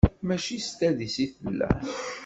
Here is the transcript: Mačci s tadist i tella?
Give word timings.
Mačci 0.27 0.57
s 0.61 0.69
tadist 0.79 1.19
i 1.23 1.25
tella? 1.35 1.69